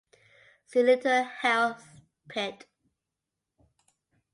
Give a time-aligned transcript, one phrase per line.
[0.65, 1.85] See Little Heath
[2.27, 2.65] Pit.